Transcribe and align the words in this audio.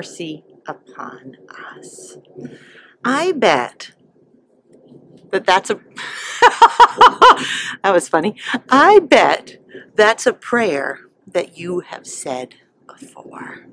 Mercy 0.00 0.42
upon 0.66 1.36
us. 1.76 2.16
I 3.04 3.32
bet 3.32 3.92
that 5.30 5.44
that's 5.44 5.68
a. 5.68 5.74
that 7.82 7.92
was 7.92 8.08
funny. 8.08 8.34
I 8.70 9.00
bet 9.00 9.58
that's 9.96 10.26
a 10.26 10.32
prayer 10.32 11.00
that 11.26 11.58
you 11.58 11.80
have 11.80 12.06
said 12.06 12.54
before. 12.86 13.66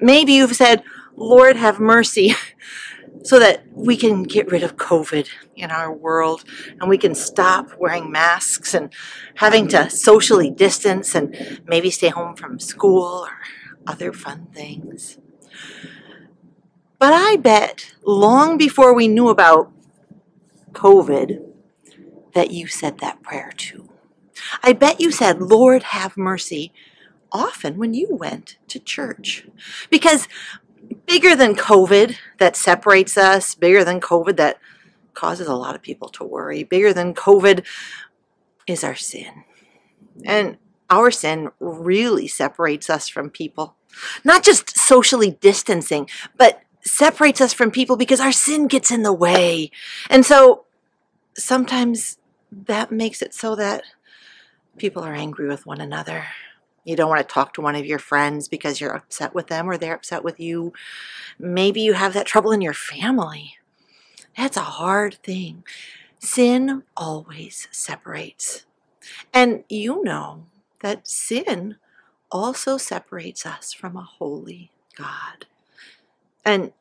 Maybe 0.00 0.32
you've 0.32 0.56
said, 0.56 0.82
Lord, 1.14 1.54
have 1.54 1.78
mercy, 1.78 2.34
so 3.22 3.38
that 3.38 3.64
we 3.72 3.96
can 3.96 4.24
get 4.24 4.50
rid 4.50 4.64
of 4.64 4.74
COVID 4.74 5.28
in 5.54 5.70
our 5.70 5.92
world 5.92 6.42
and 6.80 6.90
we 6.90 6.98
can 6.98 7.14
stop 7.14 7.68
wearing 7.78 8.10
masks 8.10 8.74
and 8.74 8.92
having 9.36 9.68
to 9.68 9.88
socially 9.90 10.50
distance 10.50 11.14
and 11.14 11.62
maybe 11.68 11.88
stay 11.88 12.08
home 12.08 12.34
from 12.34 12.58
school 12.58 13.28
or 13.28 13.38
other 13.86 14.12
fun 14.12 14.48
things. 14.52 15.18
But 16.98 17.12
I 17.12 17.36
bet 17.36 17.94
long 18.04 18.56
before 18.56 18.94
we 18.94 19.08
knew 19.08 19.28
about 19.28 19.72
COVID 20.72 21.42
that 22.34 22.50
you 22.50 22.66
said 22.66 22.98
that 22.98 23.22
prayer 23.22 23.52
too. 23.56 23.88
I 24.62 24.72
bet 24.72 25.00
you 25.00 25.10
said, 25.10 25.40
Lord, 25.40 25.82
have 25.82 26.16
mercy, 26.16 26.72
often 27.30 27.76
when 27.76 27.94
you 27.94 28.08
went 28.10 28.58
to 28.68 28.78
church. 28.78 29.46
Because 29.90 30.28
bigger 31.06 31.34
than 31.34 31.54
COVID 31.54 32.16
that 32.38 32.56
separates 32.56 33.16
us, 33.16 33.54
bigger 33.54 33.84
than 33.84 34.00
COVID 34.00 34.36
that 34.36 34.58
causes 35.14 35.48
a 35.48 35.54
lot 35.54 35.74
of 35.74 35.82
people 35.82 36.08
to 36.10 36.24
worry, 36.24 36.62
bigger 36.62 36.92
than 36.92 37.14
COVID 37.14 37.64
is 38.66 38.84
our 38.84 38.94
sin. 38.94 39.44
And 40.24 40.58
our 40.90 41.10
sin 41.10 41.50
really 41.58 42.28
separates 42.28 42.90
us 42.90 43.08
from 43.08 43.30
people. 43.30 43.76
Not 44.24 44.42
just 44.42 44.76
socially 44.76 45.32
distancing, 45.40 46.08
but 46.36 46.62
separates 46.84 47.40
us 47.40 47.52
from 47.52 47.70
people 47.70 47.96
because 47.96 48.20
our 48.20 48.32
sin 48.32 48.66
gets 48.66 48.90
in 48.90 49.02
the 49.02 49.12
way. 49.12 49.70
And 50.10 50.26
so 50.26 50.64
sometimes 51.34 52.18
that 52.50 52.92
makes 52.92 53.22
it 53.22 53.34
so 53.34 53.54
that 53.56 53.84
people 54.76 55.02
are 55.02 55.14
angry 55.14 55.48
with 55.48 55.66
one 55.66 55.80
another. 55.80 56.26
You 56.84 56.96
don't 56.96 57.08
want 57.08 57.26
to 57.26 57.32
talk 57.32 57.54
to 57.54 57.60
one 57.60 57.76
of 57.76 57.86
your 57.86 58.00
friends 58.00 58.48
because 58.48 58.80
you're 58.80 58.96
upset 58.96 59.34
with 59.34 59.46
them 59.46 59.68
or 59.68 59.76
they're 59.76 59.94
upset 59.94 60.24
with 60.24 60.40
you. 60.40 60.72
Maybe 61.38 61.80
you 61.80 61.92
have 61.92 62.14
that 62.14 62.26
trouble 62.26 62.50
in 62.50 62.60
your 62.60 62.74
family. 62.74 63.54
That's 64.36 64.56
a 64.56 64.60
hard 64.60 65.14
thing. 65.22 65.62
Sin 66.18 66.82
always 66.96 67.68
separates. 67.70 68.66
And 69.32 69.64
you 69.68 70.02
know 70.02 70.46
that 70.80 71.06
sin 71.06 71.76
also 72.32 72.78
separates 72.78 73.46
us 73.46 73.72
from 73.72 73.96
a 73.96 74.02
holy 74.02 74.70
God. 74.96 75.46
And 76.44 76.72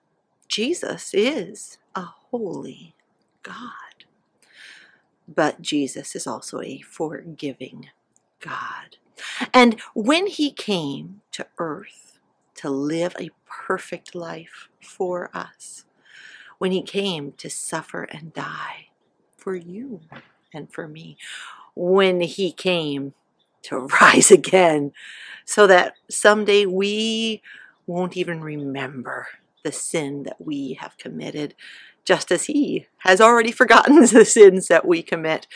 Jesus 0.48 1.12
is 1.14 1.78
a 1.94 2.02
holy 2.02 2.96
God. 3.44 4.06
But 5.28 5.62
Jesus 5.62 6.16
is 6.16 6.26
also 6.26 6.62
a 6.62 6.80
forgiving 6.80 7.90
God. 8.40 8.98
And 9.54 9.80
when 9.94 10.28
he 10.28 10.52
came 10.52 11.22
to 11.34 11.46
earth 11.58 12.20
to 12.56 12.70
live 12.70 13.16
a 13.20 13.30
perfect 13.46 14.16
life 14.16 14.70
for 14.82 15.30
us, 15.34 15.86
when 16.58 16.72
he 16.72 16.82
came 16.82 17.34
to 17.34 17.50
suffer 17.50 18.04
and 18.04 18.34
die 18.34 18.88
for 19.38 19.56
you 19.56 20.02
and 20.54 20.72
for 20.72 20.88
me, 20.88 21.18
when 21.76 22.22
he 22.22 22.52
came 22.52 23.14
to 23.64 23.78
rise 24.02 24.32
again 24.32 24.92
so 25.46 25.68
that 25.68 25.96
someday 26.10 26.66
we 26.66 27.42
won't 27.88 28.16
even 28.16 28.42
remember 28.42 29.28
the 29.64 29.72
sin 29.72 30.24
that 30.24 30.40
we 30.40 30.74
have 30.80 30.98
committed, 30.98 31.56
just 32.06 32.32
as 32.32 32.46
he 32.46 32.88
has 33.00 33.22
already 33.22 33.52
forgotten 33.62 34.00
the 34.00 34.26
sins 34.26 34.68
that 34.68 34.88
we 34.88 35.02
commit. 35.02 35.48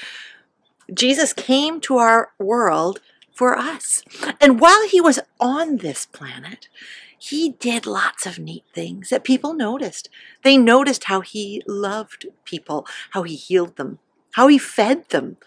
Jesus 0.94 1.34
came 1.34 1.80
to 1.82 1.98
our 1.98 2.32
world 2.38 3.00
for 3.34 3.58
us. 3.58 4.04
And 4.40 4.60
while 4.60 4.88
he 4.88 5.02
was 5.02 5.20
on 5.40 5.78
this 5.78 6.06
planet, 6.06 6.70
he 7.18 7.50
did 7.50 7.86
lots 7.86 8.26
of 8.26 8.38
neat 8.38 8.64
things 8.74 9.10
that 9.10 9.24
people 9.24 9.54
noticed. 9.54 10.10
They 10.44 10.58
noticed 10.58 11.06
how 11.06 11.22
he 11.22 11.64
loved 11.68 12.28
people, 12.46 12.86
how 13.12 13.24
he 13.24 13.36
healed 13.36 13.78
them, 13.78 14.00
how 14.34 14.48
he 14.48 14.58
fed 14.58 15.10
them, 15.10 15.38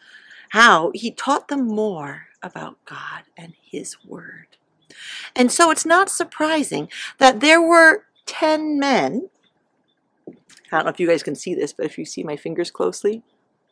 how 0.51 0.91
he 0.95 1.11
taught 1.11 1.49
them 1.49 1.67
more 1.67 2.28
about 2.43 2.85
God 2.85 3.23
and 3.37 3.55
his 3.61 3.97
word. 4.05 4.47
And 5.37 5.53
so 5.53 5.71
it's 5.71 5.87
not 5.87 6.11
surprising 6.11 6.89
that 7.19 7.41
there 7.41 7.61
were 7.61 8.05
10 8.27 8.79
men. 8.79 9.31
I 10.27 10.77
don't 10.77 10.85
know 10.85 10.91
if 10.91 11.01
you 11.01 11.09
guys 11.09 11.23
can 11.23 11.35
see 11.35 11.55
this, 11.55 11.73
but 11.73 11.87
if 11.87 11.99
you 11.99 12.05
see 12.05 12.23
my 12.23 12.37
fingers 12.37 12.71
closely, 12.71 13.23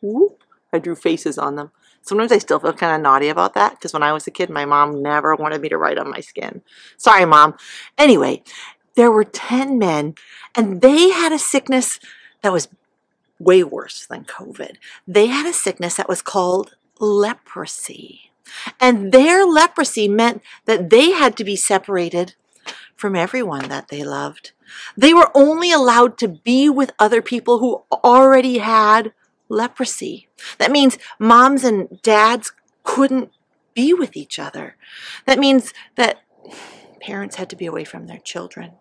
whoop, 0.01 0.43
I 0.73 0.79
drew 0.79 0.95
faces 0.95 1.37
on 1.37 1.55
them. 1.55 1.71
Sometimes 2.01 2.31
I 2.31 2.37
still 2.37 2.59
feel 2.59 2.73
kind 2.73 2.95
of 2.95 3.01
naughty 3.01 3.27
about 3.29 3.53
that 3.55 3.71
because 3.71 3.93
when 3.93 4.03
I 4.03 4.13
was 4.13 4.25
a 4.27 4.31
kid, 4.31 4.49
my 4.49 4.65
mom 4.65 5.01
never 5.01 5.35
wanted 5.35 5.61
me 5.61 5.69
to 5.69 5.77
write 5.77 5.97
on 5.97 6.09
my 6.09 6.21
skin. 6.21 6.61
Sorry, 6.95 7.25
mom. 7.25 7.55
Anyway, 7.97 8.43
there 8.95 9.11
were 9.11 9.25
10 9.25 9.77
men 9.77 10.15
and 10.55 10.81
they 10.81 11.09
had 11.09 11.31
a 11.31 11.39
sickness 11.39 11.99
that 12.41 12.53
was 12.53 12.69
way 13.39 13.63
worse 13.63 14.05
than 14.05 14.23
COVID. 14.23 14.77
They 15.07 15.27
had 15.27 15.45
a 15.45 15.53
sickness 15.53 15.95
that 15.95 16.09
was 16.09 16.21
called 16.21 16.75
leprosy. 16.99 18.31
And 18.79 19.11
their 19.11 19.45
leprosy 19.45 20.07
meant 20.07 20.41
that 20.65 20.89
they 20.89 21.11
had 21.11 21.37
to 21.37 21.43
be 21.43 21.55
separated 21.55 22.35
from 22.95 23.15
everyone 23.15 23.69
that 23.69 23.89
they 23.89 24.03
loved. 24.03 24.51
They 24.95 25.13
were 25.13 25.31
only 25.35 25.71
allowed 25.71 26.17
to 26.19 26.27
be 26.27 26.69
with 26.69 26.91
other 26.99 27.21
people 27.21 27.59
who 27.59 27.83
already 27.91 28.57
had 28.57 29.13
leprosy. 29.49 30.27
That 30.57 30.71
means 30.71 30.97
moms 31.19 31.63
and 31.63 32.01
dads 32.01 32.51
couldn't 32.83 33.31
be 33.73 33.93
with 33.93 34.17
each 34.17 34.39
other. 34.39 34.75
That 35.25 35.39
means 35.39 35.73
that 35.95 36.21
parents 36.99 37.35
had 37.35 37.49
to 37.51 37.55
be 37.55 37.65
away 37.65 37.83
from 37.83 38.07
their 38.07 38.19
children. 38.19 38.73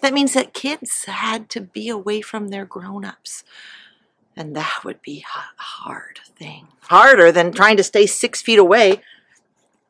That 0.00 0.14
means 0.14 0.34
that 0.34 0.54
kids 0.54 1.04
had 1.04 1.48
to 1.50 1.60
be 1.60 1.88
away 1.88 2.20
from 2.20 2.48
their 2.48 2.64
grown 2.64 3.04
ups. 3.04 3.44
And 4.36 4.56
that 4.56 4.80
would 4.84 5.00
be 5.00 5.24
a 5.36 5.62
hard 5.62 6.20
thing. 6.36 6.68
Harder 6.82 7.30
than 7.30 7.52
trying 7.52 7.76
to 7.76 7.84
stay 7.84 8.06
six 8.06 8.42
feet 8.42 8.58
away. 8.58 9.00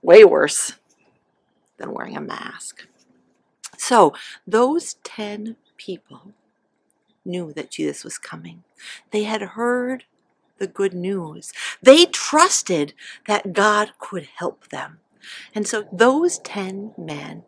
Way 0.03 0.25
worse 0.25 0.75
than 1.79 1.93
wearing 1.93 2.17
a 2.17 2.21
mask. 2.21 2.87
So, 3.79 4.15
those 4.47 4.95
10 5.05 5.57
people 5.77 6.35
knew 7.25 7.53
that 7.55 7.71
Jesus 7.71 8.05
was 8.05 8.19
coming. 8.19 8.65
They 9.11 9.25
had 9.25 9.41
heard 9.41 10.05
the 10.59 10.67
good 10.67 10.95
news. 10.95 11.53
They 11.83 12.07
trusted 12.07 12.95
that 13.27 13.53
God 13.53 13.93
could 13.99 14.29
help 14.37 14.69
them. 14.69 15.01
And 15.55 15.67
so 15.67 15.89
those 15.93 16.39
10 16.41 16.95
men 16.99 17.45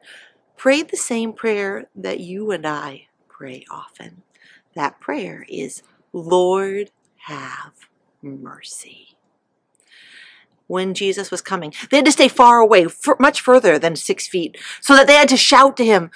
prayed 0.56 0.90
the 0.90 0.96
same 0.96 1.32
prayer 1.32 1.88
that 1.94 2.20
you 2.20 2.50
and 2.50 2.66
I 2.66 3.08
pray 3.28 3.64
often. 3.70 4.22
That 4.74 5.00
prayer 5.00 5.46
is, 5.48 5.82
Lord, 6.16 6.90
have 7.26 7.72
mercy. 8.22 9.16
When 10.66 10.94
Jesus 10.94 11.30
was 11.30 11.42
coming, 11.42 11.74
they 11.90 11.98
had 11.98 12.06
to 12.06 12.12
stay 12.12 12.28
far 12.28 12.58
away, 12.58 12.86
much 13.20 13.40
further 13.40 13.78
than 13.78 13.96
six 13.96 14.26
feet, 14.26 14.56
so 14.80 14.96
that 14.96 15.06
they 15.06 15.14
had 15.14 15.28
to 15.28 15.36
shout 15.36 15.76
to 15.76 15.84
him, 15.84 16.10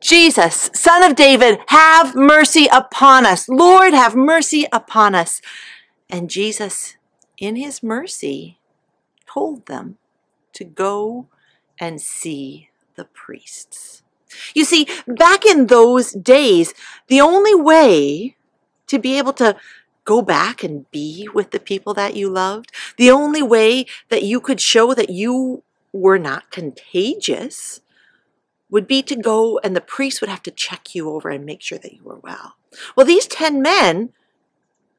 Jesus, 0.00 0.70
Son 0.74 1.02
of 1.02 1.16
David, 1.16 1.58
have 1.68 2.14
mercy 2.14 2.68
upon 2.70 3.26
us. 3.26 3.48
Lord, 3.48 3.94
have 3.94 4.14
mercy 4.14 4.66
upon 4.70 5.14
us. 5.14 5.40
And 6.08 6.30
Jesus, 6.30 6.96
in 7.38 7.56
his 7.56 7.82
mercy, 7.82 8.58
told 9.26 9.66
them 9.66 9.96
to 10.52 10.62
go 10.64 11.26
and 11.80 12.00
see 12.00 12.68
the 12.94 13.06
priests. 13.06 14.02
You 14.54 14.64
see, 14.64 14.86
back 15.08 15.44
in 15.44 15.66
those 15.66 16.12
days, 16.12 16.74
the 17.08 17.20
only 17.20 17.54
way 17.54 18.36
to 18.88 18.98
be 18.98 19.18
able 19.18 19.32
to 19.34 19.56
go 20.04 20.22
back 20.22 20.64
and 20.64 20.90
be 20.90 21.28
with 21.34 21.50
the 21.50 21.60
people 21.60 21.94
that 21.94 22.16
you 22.16 22.30
loved, 22.30 22.72
the 22.96 23.10
only 23.10 23.42
way 23.42 23.84
that 24.08 24.22
you 24.22 24.40
could 24.40 24.60
show 24.60 24.94
that 24.94 25.10
you 25.10 25.62
were 25.92 26.18
not 26.18 26.50
contagious 26.50 27.80
would 28.70 28.86
be 28.86 29.02
to 29.02 29.16
go 29.16 29.58
and 29.58 29.74
the 29.74 29.80
priest 29.80 30.20
would 30.20 30.30
have 30.30 30.42
to 30.42 30.50
check 30.50 30.94
you 30.94 31.10
over 31.10 31.28
and 31.30 31.44
make 31.44 31.62
sure 31.62 31.78
that 31.78 31.92
you 31.92 32.02
were 32.02 32.18
well. 32.18 32.56
Well, 32.96 33.06
these 33.06 33.26
10 33.26 33.62
men 33.62 34.10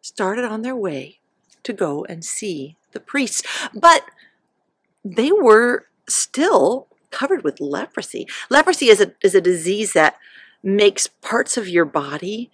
started 0.01 0.45
on 0.45 0.62
their 0.62 0.75
way 0.75 1.19
to 1.63 1.74
go 1.74 2.06
and 2.06 2.24
see 2.24 2.77
the 2.92 3.00
priest, 3.00 3.45
but 3.74 4.06
they 5.03 5.31
were 5.31 5.88
still 6.07 6.88
covered 7.12 7.44
with 7.44 7.59
leprosy. 7.59 8.27
Leprosy 8.50 8.89
is 8.89 9.01
a, 9.01 9.13
is 9.21 9.35
a 9.35 9.42
disease 9.42 9.94
that 9.94 10.18
makes 10.63 11.07
parts 11.07 11.57
of 11.57 11.68
your 11.68 11.85
body 11.85 12.51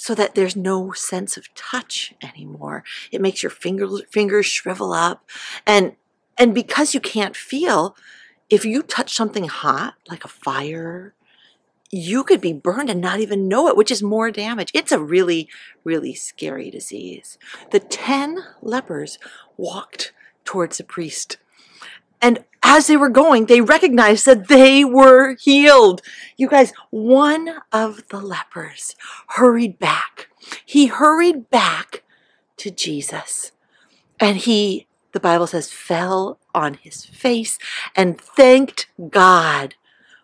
so 0.00 0.14
that 0.14 0.34
there's 0.34 0.56
no 0.56 0.92
sense 0.92 1.36
of 1.36 1.54
touch 1.54 2.14
anymore. 2.22 2.82
It 3.12 3.20
makes 3.20 3.42
your 3.42 3.50
fingers 3.50 4.00
fingers 4.10 4.46
shrivel 4.46 4.94
up 4.94 5.28
and 5.66 5.94
and 6.38 6.54
because 6.54 6.94
you 6.94 7.00
can't 7.00 7.36
feel, 7.36 7.94
if 8.48 8.64
you 8.64 8.82
touch 8.82 9.14
something 9.14 9.44
hot, 9.44 9.96
like 10.08 10.24
a 10.24 10.28
fire, 10.28 11.12
you 11.90 12.24
could 12.24 12.40
be 12.40 12.54
burned 12.54 12.88
and 12.88 13.02
not 13.02 13.20
even 13.20 13.46
know 13.46 13.68
it, 13.68 13.76
which 13.76 13.90
is 13.90 14.02
more 14.02 14.30
damage. 14.30 14.70
It's 14.72 14.90
a 14.90 14.98
really, 14.98 15.50
really 15.84 16.14
scary 16.14 16.70
disease. 16.70 17.36
The 17.70 17.80
10 17.80 18.38
lepers 18.62 19.18
walked 19.58 20.14
towards 20.46 20.78
the 20.78 20.84
priest. 20.84 21.36
And 22.20 22.44
as 22.62 22.86
they 22.86 22.96
were 22.96 23.08
going, 23.08 23.46
they 23.46 23.60
recognized 23.60 24.26
that 24.26 24.48
they 24.48 24.84
were 24.84 25.34
healed. 25.36 26.02
You 26.36 26.48
guys, 26.48 26.72
one 26.90 27.62
of 27.72 28.06
the 28.08 28.20
lepers 28.20 28.94
hurried 29.28 29.78
back. 29.78 30.28
He 30.64 30.86
hurried 30.86 31.50
back 31.50 32.02
to 32.58 32.70
Jesus. 32.70 33.52
And 34.20 34.36
he, 34.36 34.86
the 35.12 35.20
Bible 35.20 35.46
says, 35.46 35.72
fell 35.72 36.38
on 36.54 36.74
his 36.74 37.04
face 37.04 37.58
and 37.96 38.20
thanked 38.20 38.86
God 39.08 39.74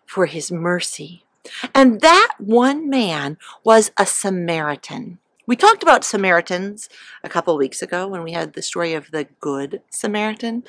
for 0.05 0.27
his 0.27 0.51
mercy. 0.51 1.23
And 1.73 2.01
that 2.01 2.35
one 2.37 2.89
man 2.89 3.37
was 3.63 3.91
a 3.97 4.05
Samaritan. 4.05 5.19
We 5.47 5.55
talked 5.55 5.81
about 5.81 6.03
Samaritans 6.03 6.89
a 7.23 7.29
couple 7.29 7.55
weeks 7.57 7.81
ago 7.81 8.05
when 8.07 8.21
we 8.23 8.33
had 8.33 8.53
the 8.53 8.61
story 8.61 8.93
of 8.93 9.11
the 9.11 9.25
Good 9.39 9.81
Samaritan. 9.89 10.63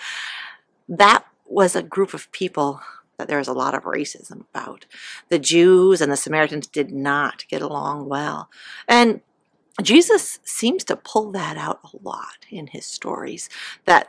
That 0.88 1.24
was 1.46 1.74
a 1.74 1.82
group 1.82 2.14
of 2.14 2.30
people 2.32 2.80
that 3.18 3.28
there 3.28 3.38
was 3.38 3.48
a 3.48 3.52
lot 3.52 3.74
of 3.74 3.82
racism 3.82 4.44
about. 4.52 4.86
The 5.28 5.38
Jews 5.38 6.00
and 6.00 6.10
the 6.10 6.16
Samaritans 6.16 6.66
did 6.66 6.92
not 6.92 7.44
get 7.48 7.62
along 7.62 8.08
well. 8.08 8.48
And 8.86 9.20
Jesus 9.82 10.38
seems 10.44 10.84
to 10.84 10.96
pull 10.96 11.30
that 11.32 11.56
out 11.56 11.80
a 11.84 11.96
lot 12.02 12.46
in 12.50 12.68
his 12.68 12.86
stories 12.86 13.48
that 13.84 14.08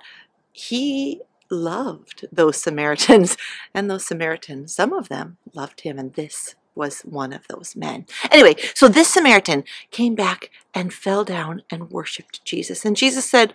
he 0.51 1.21
loved 1.49 2.27
those 2.31 2.57
Samaritans 2.57 3.35
and 3.73 3.89
those 3.89 4.05
Samaritans, 4.05 4.73
some 4.73 4.93
of 4.93 5.09
them 5.09 5.37
loved 5.53 5.81
him 5.81 5.97
and 5.97 6.13
this 6.13 6.55
was 6.75 7.01
one 7.01 7.33
of 7.33 7.47
those 7.47 7.75
men. 7.75 8.05
Anyway, 8.31 8.55
so 8.73 8.87
this 8.87 9.09
Samaritan 9.09 9.63
came 9.91 10.15
back 10.15 10.49
and 10.73 10.93
fell 10.93 11.25
down 11.25 11.63
and 11.69 11.91
worshiped 11.91 12.43
Jesus. 12.45 12.85
And 12.85 12.95
Jesus 12.95 13.29
said, 13.29 13.53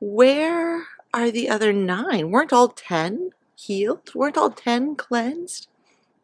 Where 0.00 0.86
are 1.22 1.30
the 1.30 1.48
other 1.48 1.72
nine? 1.72 2.30
Weren't 2.30 2.52
all 2.52 2.68
ten 2.68 3.30
healed? 3.54 4.14
Weren't 4.14 4.36
all 4.36 4.50
ten 4.50 4.96
cleansed? 4.96 5.68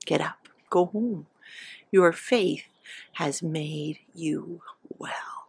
Get 0.04 0.20
up, 0.20 0.48
go 0.70 0.86
home. 0.86 1.26
Your 1.90 2.12
faith 2.12 2.64
has 3.14 3.42
made 3.42 3.98
you 4.14 4.62
well. 4.98 5.48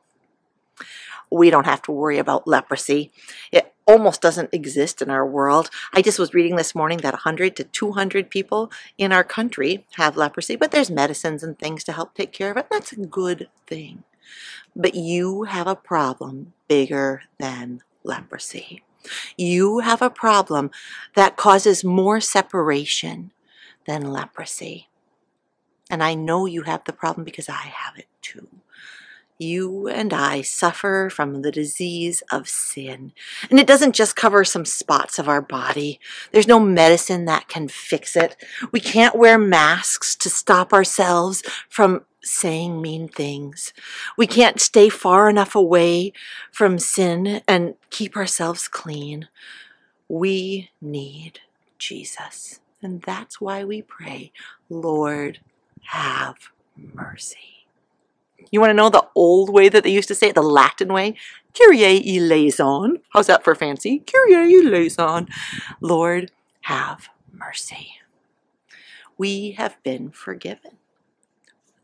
We 1.31 1.49
don't 1.49 1.65
have 1.65 1.81
to 1.83 1.91
worry 1.91 2.17
about 2.17 2.47
leprosy. 2.47 3.11
It 3.51 3.73
almost 3.87 4.21
doesn't 4.21 4.53
exist 4.53 5.01
in 5.01 5.09
our 5.09 5.25
world. 5.25 5.69
I 5.93 6.01
just 6.01 6.19
was 6.19 6.33
reading 6.33 6.55
this 6.55 6.75
morning 6.75 6.99
that 6.99 7.13
100 7.13 7.55
to 7.57 7.63
200 7.63 8.29
people 8.29 8.71
in 8.97 9.11
our 9.11 9.23
country 9.23 9.85
have 9.93 10.17
leprosy, 10.17 10.55
but 10.55 10.71
there's 10.71 10.89
medicines 10.89 11.43
and 11.43 11.57
things 11.57 11.83
to 11.85 11.91
help 11.91 12.13
take 12.13 12.31
care 12.31 12.51
of 12.51 12.57
it. 12.57 12.67
That's 12.69 12.91
a 12.91 12.97
good 12.97 13.49
thing. 13.67 14.03
But 14.75 14.95
you 14.95 15.43
have 15.43 15.67
a 15.67 15.75
problem 15.75 16.53
bigger 16.67 17.23
than 17.39 17.81
leprosy. 18.03 18.83
You 19.37 19.79
have 19.79 20.01
a 20.01 20.09
problem 20.09 20.71
that 21.15 21.37
causes 21.37 21.83
more 21.83 22.19
separation 22.19 23.31
than 23.85 24.11
leprosy. 24.11 24.89
And 25.89 26.03
I 26.03 26.15
know 26.15 26.45
you 26.45 26.63
have 26.63 26.83
the 26.85 26.93
problem 26.93 27.23
because 27.23 27.49
I 27.49 27.53
have 27.73 27.97
it 27.97 28.07
too. 28.21 28.47
You 29.37 29.87
and 29.87 30.13
I 30.13 30.41
suffer 30.41 31.09
from 31.11 31.41
the 31.41 31.51
disease 31.51 32.23
of 32.31 32.47
sin. 32.47 33.11
And 33.49 33.59
it 33.59 33.67
doesn't 33.67 33.95
just 33.95 34.15
cover 34.15 34.45
some 34.45 34.63
spots 34.65 35.19
of 35.19 35.27
our 35.27 35.41
body. 35.41 35.99
There's 36.31 36.47
no 36.47 36.59
medicine 36.59 37.25
that 37.25 37.49
can 37.49 37.67
fix 37.67 38.15
it. 38.15 38.37
We 38.71 38.79
can't 38.79 39.17
wear 39.17 39.37
masks 39.37 40.15
to 40.17 40.29
stop 40.29 40.71
ourselves 40.71 41.43
from 41.69 42.05
saying 42.23 42.81
mean 42.81 43.07
things. 43.07 43.73
We 44.17 44.25
can't 44.25 44.61
stay 44.61 44.89
far 44.89 45.29
enough 45.29 45.53
away 45.53 46.13
from 46.51 46.79
sin 46.79 47.41
and 47.47 47.75
keep 47.89 48.15
ourselves 48.15 48.67
clean. 48.67 49.27
We 50.07 50.71
need 50.81 51.41
Jesus. 51.77 52.61
And 52.81 53.01
that's 53.01 53.41
why 53.41 53.63
we 53.63 53.81
pray, 53.81 54.31
Lord, 54.69 55.39
have 55.83 56.35
mercy. 56.75 57.54
You 58.51 58.59
want 58.59 58.69
to 58.69 58.75
know 58.75 58.89
the 58.89 59.07
old 59.15 59.49
way 59.49 59.69
that 59.69 59.83
they 59.83 59.91
used 59.91 60.07
to 60.09 60.15
say 60.15 60.29
it, 60.29 60.35
the 60.35 60.41
Latin 60.41 60.93
way? 60.93 61.15
Kyrie 61.53 61.83
eleison. 61.83 62.99
How's 63.09 63.27
that 63.27 63.43
for 63.43 63.55
fancy? 63.55 63.99
Kyrie 63.99 64.55
eleison. 64.55 65.27
Lord, 65.81 66.31
have 66.61 67.09
mercy. 67.31 67.93
We 69.17 69.51
have 69.51 69.81
been 69.83 70.11
forgiven. 70.11 70.77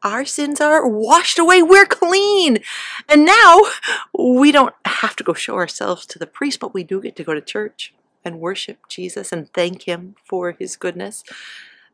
Our 0.04 0.26
sins 0.26 0.60
are 0.60 0.88
washed 0.88 1.38
away. 1.38 1.62
We're 1.62 1.86
clean. 1.86 2.60
And 3.08 3.26
now 3.26 3.62
we 4.18 4.52
don't 4.52 4.74
have 4.86 5.16
to 5.18 5.24
go 5.24 5.34
show 5.34 5.56
ourselves 5.56 6.06
to 6.08 6.20
the 6.20 6.26
priest, 6.28 6.60
but 6.60 6.74
we 6.74 6.84
do 6.84 7.00
get 7.02 7.16
to 7.18 7.24
go 7.24 7.34
to 7.34 7.42
church 7.42 7.94
and 8.26 8.40
worship 8.40 8.78
Jesus 8.90 9.32
and 9.32 9.52
thank 9.54 9.84
him 9.84 10.16
for 10.26 10.52
his 10.54 10.76
goodness. 10.76 11.24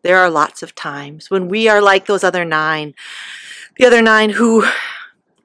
There 0.08 0.20
are 0.20 0.30
lots 0.30 0.64
of 0.64 0.74
times 0.74 1.30
when 1.30 1.50
we 1.50 1.68
are 1.68 1.82
like 1.82 2.06
those 2.06 2.24
other 2.24 2.46
nine 2.46 2.96
the 3.76 3.86
other 3.86 4.02
nine 4.02 4.30
who 4.30 4.66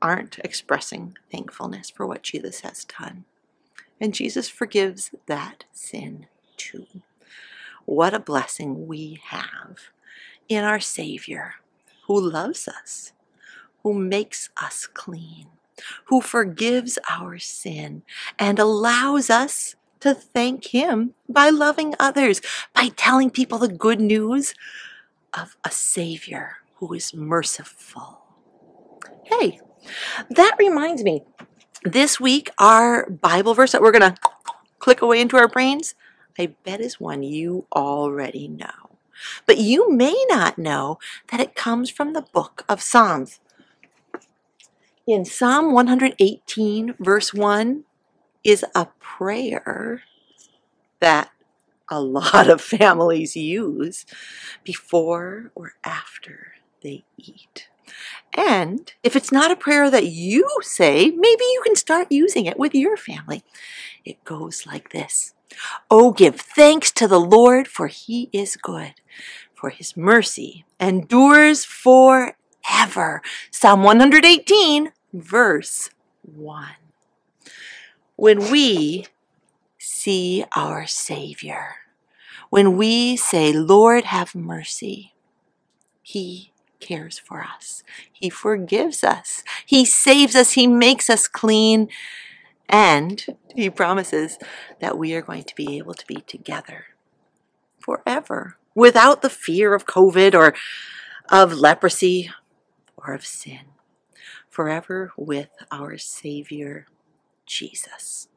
aren't 0.01 0.39
expressing 0.39 1.17
thankfulness 1.33 1.91
for 1.91 2.07
what 2.07 2.23
Jesus 2.23 2.61
has 2.61 2.85
done. 2.85 3.25
And 4.01 4.15
Jesus 4.15 4.49
forgives 4.49 5.11
that 5.27 5.65
sin 5.73 6.27
too. 6.57 6.87
What 7.87 8.15
a 8.15 8.21
blessing 8.21 8.87
we 8.87 9.19
have 9.31 9.79
in 10.49 10.63
our 10.63 10.79
Savior 10.79 11.55
who 12.07 12.21
loves 12.21 12.69
us, 12.69 13.13
who 13.83 13.93
makes 13.93 14.49
us 14.63 14.87
clean, 14.87 15.49
who 16.05 16.21
forgives 16.21 17.01
our 17.11 17.37
sin 17.41 18.05
and 18.39 18.61
allows 18.61 19.29
us 19.29 19.75
to 20.03 20.15
thank 20.15 20.67
Him 20.67 21.15
by 21.29 21.51
loving 21.51 21.95
others, 21.99 22.41
by 22.75 22.91
telling 22.97 23.31
people 23.31 23.59
the 23.59 23.69
good 23.69 24.01
news 24.01 24.55
of 25.33 25.57
a 25.65 25.71
Savior 25.71 26.59
who 26.77 26.93
is 26.93 27.15
merciful 27.15 28.23
Hey, 29.25 29.61
that 30.31 30.57
reminds 30.59 31.03
me. 31.03 31.23
This 31.85 32.21
week, 32.21 32.51
our 32.59 33.09
Bible 33.09 33.55
verse 33.55 33.73
that 33.73 33.81
we're 33.81 33.93
going 33.93 34.15
to 34.15 34.21
click 34.79 35.01
away 35.01 35.21
into 35.21 35.37
our 35.37 35.49
brains, 35.49 35.95
I 36.39 36.55
bet 36.65 36.81
is 36.81 37.01
one 37.01 37.23
you 37.23 37.67
already 37.75 38.47
know. 38.49 38.99
But 39.47 39.59
you 39.59 39.91
may 39.91 40.15
not 40.29 40.59
know 40.59 40.99
that 41.31 41.41
it 41.41 41.55
comes 41.55 41.89
from 41.89 42.13
the 42.13 42.23
book 42.23 42.65
of 42.69 42.83
Psalms. 42.83 43.41
In 45.07 45.25
Psalm 45.25 45.73
118, 45.73 46.97
verse 46.99 47.33
1, 47.33 47.85
is 48.45 48.65
a 48.75 48.87
prayer 49.01 50.03
that 51.01 51.31
a 51.91 52.01
lot 52.01 52.49
of 52.49 52.61
families 52.61 53.37
use 53.37 54.07
before 54.65 55.51
or 55.55 55.75
after 55.85 56.55
they 56.83 57.05
eat. 57.17 57.69
And 58.35 58.93
if 59.03 59.15
it's 59.15 59.33
not 59.33 59.51
a 59.51 59.57
prayer 59.57 59.91
that 59.91 60.07
you 60.07 60.49
say, 60.63 61.11
maybe 61.11 61.45
you 61.45 61.61
can 61.65 61.77
start 61.77 62.11
using 62.11 62.47
it 62.47 62.59
with 62.59 62.75
your 62.75 62.97
family. 62.97 63.45
It 64.05 64.25
goes 64.25 64.67
like 64.67 64.91
this 64.91 65.35
Oh, 65.91 66.13
give 66.13 66.37
thanks 66.37 66.91
to 66.93 67.07
the 67.07 67.21
Lord, 67.21 67.69
for 67.69 67.89
he 67.89 68.31
is 68.33 68.57
good, 68.57 68.95
for 69.55 69.71
his 69.71 69.97
mercy 69.97 70.65
endures 70.81 71.65
forever. 71.65 73.23
Psalm 73.51 73.83
118, 73.83 74.93
verse 75.13 75.91
1. 76.23 76.82
When 78.23 78.53
we 78.53 79.07
see 79.79 80.45
our 80.55 80.87
Savior, 80.87 81.75
when 82.51 82.77
we 82.77 83.17
say, 83.17 83.53
Lord, 83.53 84.05
have 84.05 84.37
mercy, 84.37 85.15
he 86.03 86.53
cares 86.79 87.19
for 87.19 87.43
us. 87.43 87.83
He 88.13 88.31
forgives 88.31 89.03
us. 89.03 89.43
He 89.67 89.85
saves 89.85 90.37
us. 90.37 90.53
He 90.53 90.69
makes 90.69 91.11
us 91.11 91.27
clean. 91.27 91.89
And 92.69 93.27
He 93.57 93.69
promises 93.69 94.39
that 94.79 94.97
we 94.97 95.15
are 95.15 95.23
going 95.23 95.43
to 95.43 95.57
be 95.57 95.77
able 95.79 95.95
to 95.95 96.07
be 96.07 96.21
together 96.21 96.85
forever 97.81 98.57
without 98.73 99.23
the 99.23 99.31
fear 99.31 99.75
of 99.75 99.87
COVID 99.87 100.33
or 100.33 100.55
of 101.29 101.55
leprosy 101.55 102.31
or 102.97 103.15
of 103.15 103.27
sin. 103.27 103.63
Forever 104.49 105.11
with 105.17 105.49
our 105.73 105.99
Savior, 105.99 106.87
Jesus. 107.53 108.29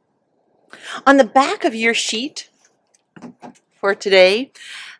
On 1.05 1.17
the 1.17 1.23
back 1.23 1.63
of 1.63 1.73
your 1.73 1.93
sheet 1.93 2.49
for 3.79 3.95
today, 3.95 4.51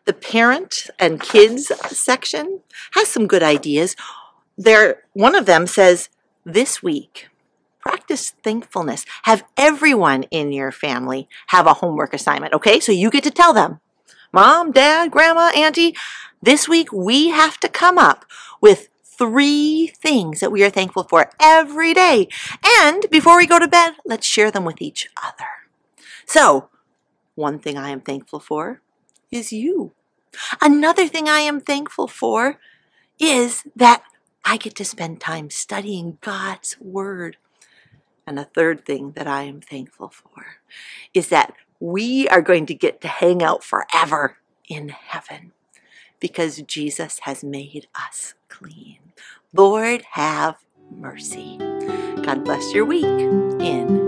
the 0.06 0.12
parent 0.12 0.88
and 0.98 1.20
kids 1.20 1.70
section 1.88 2.60
has 2.92 3.08
some 3.08 3.26
good 3.26 3.42
ideas. 3.42 3.94
There, 4.56 5.02
one 5.12 5.34
of 5.34 5.46
them 5.46 5.66
says, 5.66 6.08
this 6.44 6.82
week, 6.82 7.28
practice 7.80 8.32
thankfulness. 8.42 9.04
Have 9.24 9.44
everyone 9.56 10.22
in 10.24 10.52
your 10.52 10.72
family 10.72 11.28
have 11.48 11.66
a 11.66 11.74
homework 11.74 12.14
assignment, 12.14 12.54
okay? 12.54 12.80
So 12.80 12.92
you 12.92 13.10
get 13.10 13.24
to 13.24 13.30
tell 13.30 13.52
them, 13.52 13.80
Mom, 14.32 14.72
Dad, 14.72 15.10
Grandma, 15.10 15.50
Auntie, 15.54 15.94
this 16.40 16.68
week 16.68 16.92
we 16.92 17.28
have 17.28 17.58
to 17.60 17.68
come 17.68 17.98
up 17.98 18.24
with 18.60 18.88
three 19.18 19.92
things 19.96 20.40
that 20.40 20.52
we 20.52 20.64
are 20.64 20.70
thankful 20.70 21.04
for 21.04 21.30
every 21.40 21.94
day. 21.94 22.28
And 22.64 23.06
before 23.10 23.36
we 23.36 23.46
go 23.46 23.58
to 23.58 23.68
bed, 23.68 23.94
let's 24.04 24.26
share 24.26 24.50
them 24.50 24.64
with 24.64 24.80
each 24.80 25.08
other. 25.22 25.48
So, 26.26 26.68
one 27.34 27.58
thing 27.58 27.76
I 27.76 27.90
am 27.90 28.00
thankful 28.00 28.40
for 28.40 28.80
is 29.30 29.52
you. 29.52 29.92
Another 30.60 31.06
thing 31.06 31.28
I 31.28 31.40
am 31.40 31.60
thankful 31.60 32.08
for 32.08 32.58
is 33.18 33.64
that 33.74 34.02
I 34.44 34.56
get 34.56 34.74
to 34.76 34.84
spend 34.84 35.20
time 35.20 35.50
studying 35.50 36.18
God's 36.20 36.76
Word. 36.80 37.36
And 38.26 38.38
a 38.38 38.44
third 38.44 38.84
thing 38.84 39.12
that 39.12 39.26
I 39.26 39.42
am 39.42 39.60
thankful 39.60 40.08
for 40.08 40.58
is 41.14 41.28
that 41.28 41.54
we 41.80 42.28
are 42.28 42.42
going 42.42 42.66
to 42.66 42.74
get 42.74 43.00
to 43.02 43.08
hang 43.08 43.42
out 43.42 43.62
forever 43.62 44.38
in 44.68 44.88
heaven 44.88 45.52
because 46.20 46.62
Jesus 46.62 47.20
has 47.20 47.44
made 47.44 47.86
us 47.94 48.34
clean. 48.48 49.05
Lord, 49.52 50.02
have 50.12 50.56
mercy. 50.90 51.58
God 52.22 52.44
bless 52.44 52.72
your 52.74 52.84
week 52.84 53.04
in 53.04 54.05